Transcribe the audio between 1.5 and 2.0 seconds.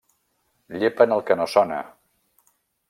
sona.